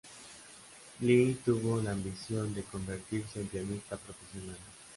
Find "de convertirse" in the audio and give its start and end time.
2.55-3.39